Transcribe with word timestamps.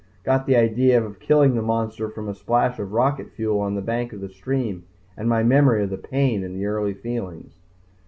Got 0.23 0.47
the 0.47 0.55
idea 0.55 0.99
of 1.05 1.19
killing 1.19 1.53
the 1.53 1.61
monster 1.61 2.09
from 2.09 2.27
a 2.27 2.33
splash 2.33 2.79
of 2.79 2.91
rocket 2.91 3.29
fuel 3.35 3.59
on 3.59 3.75
the 3.75 3.83
bank 3.83 4.13
of 4.13 4.19
the 4.21 4.29
stream 4.29 4.85
and 5.15 5.29
my 5.29 5.43
memory 5.43 5.83
of 5.83 5.91
the 5.91 5.97
pain 5.99 6.43
in 6.43 6.55
the 6.55 6.65
early 6.65 6.95
feelings. 6.95 7.53